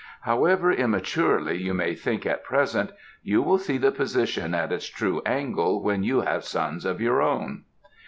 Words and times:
However 0.23 0.71
immaturely 0.71 1.59
you 1.59 1.75
may 1.75 1.93
think 1.93 2.25
at 2.25 2.43
present, 2.43 2.89
you 3.21 3.43
will 3.43 3.59
see 3.59 3.77
the 3.77 3.91
position 3.91 4.55
at 4.55 4.71
its 4.71 4.87
true 4.87 5.21
angle 5.27 5.83
when 5.83 6.03
you 6.03 6.21
have 6.21 6.43
sons 6.43 6.85
of 6.85 6.99
your 6.99 7.21
own." 7.21 7.65